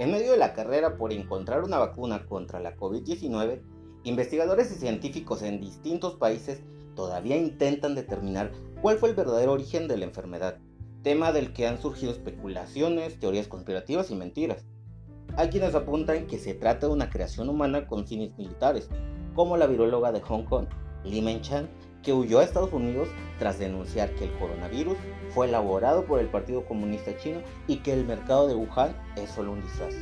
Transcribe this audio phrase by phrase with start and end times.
[0.00, 3.60] En medio de la carrera por encontrar una vacuna contra la COVID-19,
[4.04, 6.62] investigadores y científicos en distintos países
[6.96, 8.50] todavía intentan determinar
[8.80, 10.56] cuál fue el verdadero origen de la enfermedad,
[11.02, 14.64] tema del que han surgido especulaciones, teorías conspirativas y mentiras.
[15.36, 18.88] Hay quienes apuntan que se trata de una creación humana con fines militares,
[19.34, 20.64] como la viróloga de Hong Kong,
[21.04, 21.68] Li Menchan,
[22.02, 23.08] que huyó a Estados Unidos
[23.38, 24.96] tras denunciar que el coronavirus
[25.30, 29.52] fue elaborado por el Partido Comunista Chino y que el mercado de Wuhan es solo
[29.52, 29.94] un disfraz.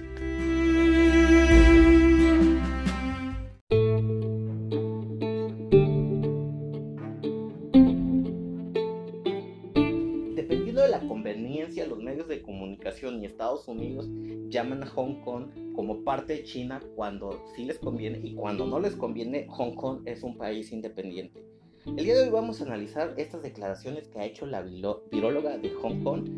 [10.34, 14.09] Dependiendo de la conveniencia, los medios de comunicación y Estados Unidos
[14.48, 18.80] llaman a Hong Kong como parte de China cuando sí les conviene y cuando no
[18.80, 21.58] les conviene, Hong Kong es un país independiente.
[21.97, 25.70] El día de hoy vamos a analizar estas declaraciones que ha hecho la viróloga de
[25.70, 26.28] Hong Kong,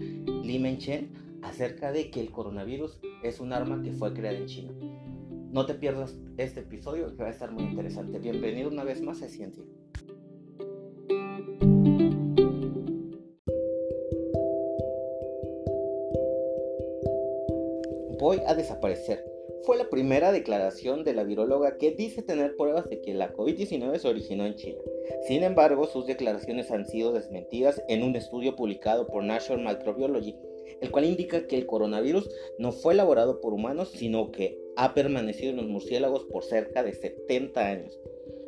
[0.44, 4.72] Li Menchen, acerca de que el coronavirus es un arma que fue creada en China.
[5.50, 8.18] No te pierdas este episodio que va a estar muy interesante.
[8.18, 9.64] Bienvenido una vez más a Ciencia.
[18.18, 19.24] Voy a desaparecer
[19.62, 23.98] fue la primera declaración de la viróloga que dice tener pruebas de que la COVID-19
[23.98, 24.80] se originó en China.
[25.26, 30.36] Sin embargo, sus declaraciones han sido desmentidas en un estudio publicado por National Microbiology,
[30.80, 35.50] el cual indica que el coronavirus no fue elaborado por humanos, sino que ha permanecido
[35.50, 37.98] en los murciélagos por cerca de 70 años.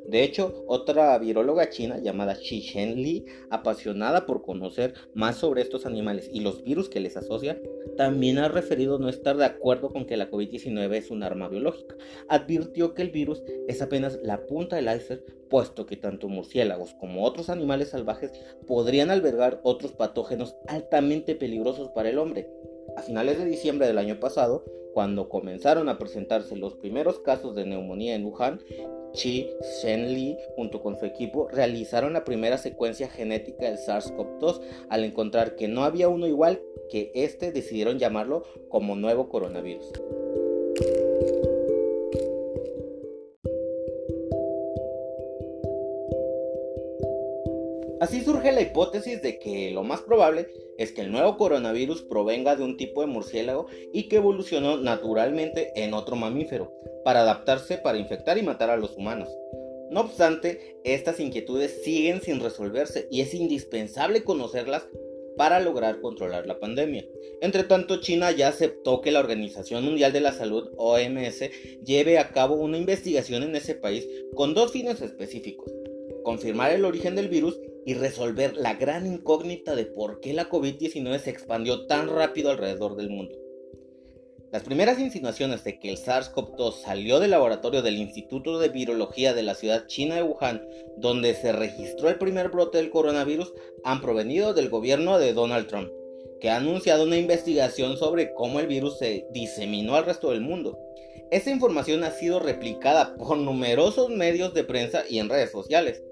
[0.07, 6.29] De hecho, otra viróloga china llamada Xi Shenli, apasionada por conocer más sobre estos animales
[6.33, 7.61] y los virus que les asocia,
[7.97, 11.97] también ha referido no estar de acuerdo con que la COVID-19 es un arma biológica.
[12.29, 17.25] Advirtió que el virus es apenas la punta del iceberg, puesto que tanto murciélagos como
[17.25, 18.33] otros animales salvajes
[18.67, 22.49] podrían albergar otros patógenos altamente peligrosos para el hombre.
[22.97, 27.65] A finales de diciembre del año pasado, cuando comenzaron a presentarse los primeros casos de
[27.65, 28.61] neumonía en Wuhan,
[29.13, 29.51] Chi
[29.83, 34.61] Shen junto con su equipo realizaron la primera secuencia genética del SARS-CoV-2.
[34.89, 39.93] Al encontrar que no había uno igual que este, decidieron llamarlo como nuevo coronavirus.
[48.03, 52.57] Así surge la hipótesis de que lo más probable es que el nuevo coronavirus provenga
[52.57, 56.73] de un tipo de murciélago y que evolucionó naturalmente en otro mamífero,
[57.05, 59.29] para adaptarse para infectar y matar a los humanos.
[59.93, 64.89] No obstante, estas inquietudes siguen sin resolverse y es indispensable conocerlas
[65.37, 67.07] para lograr controlar la pandemia.
[67.41, 71.51] Entre tanto, China ya aceptó que la Organización Mundial de la Salud, OMS,
[71.85, 75.71] lleve a cabo una investigación en ese país con dos fines específicos.
[76.25, 81.19] Confirmar el origen del virus y resolver la gran incógnita de por qué la COVID-19
[81.19, 83.37] se expandió tan rápido alrededor del mundo.
[84.53, 89.43] Las primeras insinuaciones de que el SARS-CoV-2 salió del laboratorio del Instituto de Virología de
[89.43, 90.63] la ciudad china de Wuhan,
[90.99, 95.91] donde se registró el primer brote del coronavirus, han provenido del gobierno de Donald Trump,
[96.39, 100.79] que ha anunciado una investigación sobre cómo el virus se diseminó al resto del mundo.
[101.31, 106.05] Esta información ha sido replicada por numerosos medios de prensa y en redes sociales.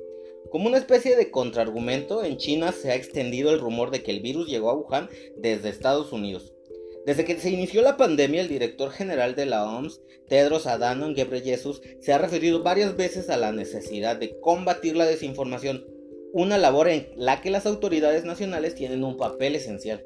[0.51, 4.21] Como una especie de contraargumento, en China se ha extendido el rumor de que el
[4.21, 6.53] virus llegó a Wuhan desde Estados Unidos.
[7.07, 11.81] Desde que se inició la pandemia, el director general de la OMS, Tedros Adhanom Ghebreyesus,
[12.01, 15.87] se ha referido varias veces a la necesidad de combatir la desinformación,
[16.33, 20.05] una labor en la que las autoridades nacionales tienen un papel esencial.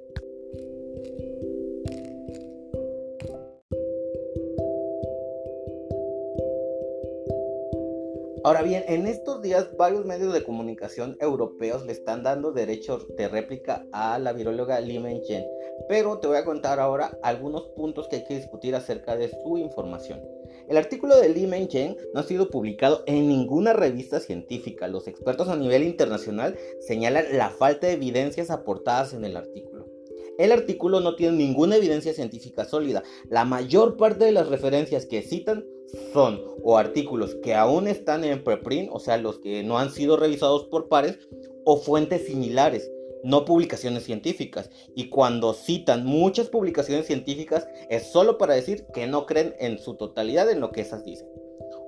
[8.44, 13.27] Ahora bien, en estos días varios medios de comunicación europeos le están dando derechos de
[13.27, 15.47] réplica a la viróloga Li Mengchen,
[15.88, 19.56] pero te voy a contar ahora algunos puntos que hay que discutir acerca de su
[19.56, 20.21] información.
[20.69, 24.88] El artículo de Li Mengchen no ha sido publicado en ninguna revista científica.
[24.88, 29.73] Los expertos a nivel internacional señalan la falta de evidencias aportadas en el artículo.
[30.39, 33.03] El artículo no tiene ninguna evidencia científica sólida.
[33.28, 35.65] La mayor parte de las referencias que citan
[36.13, 40.16] son o artículos que aún están en preprint, o sea, los que no han sido
[40.16, 41.19] revisados por pares,
[41.65, 42.91] o fuentes similares,
[43.22, 44.71] no publicaciones científicas.
[44.95, 49.95] Y cuando citan muchas publicaciones científicas es solo para decir que no creen en su
[49.95, 51.28] totalidad en lo que esas dicen.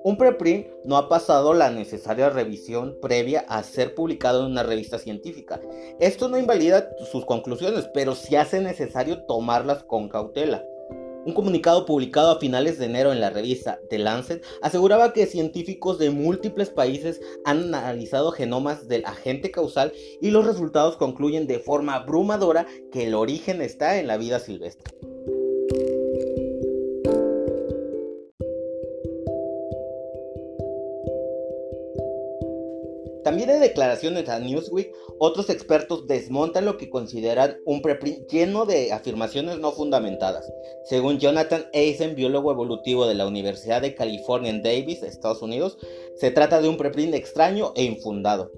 [0.07, 4.99] Un preprint no ha pasado la necesaria revisión previa a ser publicado en una revista
[4.99, 5.59] científica.
[5.99, 10.63] Esto no invalida sus conclusiones, pero sí hace necesario tomarlas con cautela.
[11.25, 15.99] Un comunicado publicado a finales de enero en la revista The Lancet aseguraba que científicos
[15.99, 21.95] de múltiples países han analizado genomas del agente causal y los resultados concluyen de forma
[21.95, 24.97] abrumadora que el origen está en la vida silvestre.
[33.31, 39.71] Declaraciones a Newsweek, otros expertos desmontan lo que consideran un preprint lleno de afirmaciones no
[39.71, 40.51] fundamentadas.
[40.85, 45.77] Según Jonathan Eisen, biólogo evolutivo de la Universidad de California en Davis, Estados Unidos,
[46.15, 48.51] se trata de un preprint extraño e infundado.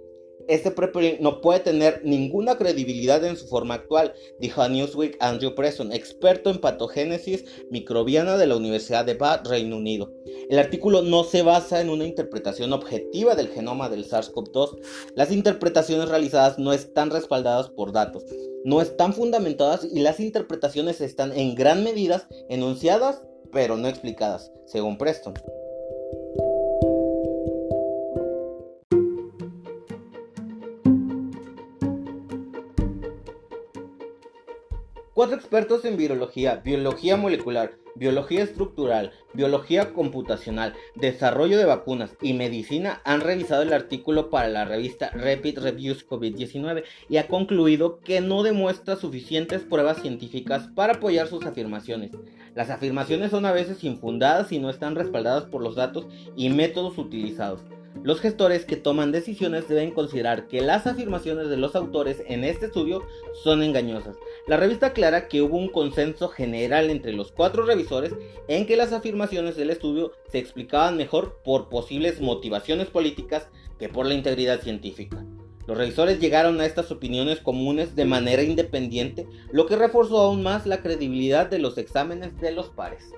[0.50, 5.54] Este preprint no puede tener ninguna credibilidad en su forma actual, dijo a Newsweek Andrew
[5.54, 10.12] Preston, experto en patogénesis microbiana de la Universidad de Bath, Reino Unido.
[10.50, 14.80] El artículo no se basa en una interpretación objetiva del genoma del SARS-CoV-2.
[15.14, 18.26] Las interpretaciones realizadas no están respaldadas por datos,
[18.66, 24.98] no están fundamentadas y las interpretaciones están en gran medida enunciadas pero no explicadas, según
[24.98, 25.34] Preston.
[35.20, 43.02] Cuatro expertos en virología, biología molecular, biología estructural, biología computacional, desarrollo de vacunas y medicina
[43.04, 48.44] han revisado el artículo para la revista Rapid Reviews COVID-19 y ha concluido que no
[48.44, 52.12] demuestra suficientes pruebas científicas para apoyar sus afirmaciones.
[52.56, 56.08] Las afirmaciones son a veces infundadas y no están respaldadas por los datos
[56.38, 57.60] y métodos utilizados.
[58.02, 62.68] Los gestores que toman decisiones deben considerar que las afirmaciones de los autores en este
[62.68, 63.04] estudio
[63.44, 64.16] son engañosas.
[64.48, 68.16] La revista aclara que hubo un consenso general entre los cuatro revisores
[68.48, 74.06] en que las afirmaciones del estudio se explicaban mejor por posibles motivaciones políticas que por
[74.06, 75.26] la integridad científica.
[75.68, 80.66] Los revisores llegaron a estas opiniones comunes de manera independiente, lo que reforzó aún más
[80.66, 83.12] la credibilidad de los exámenes de los pares.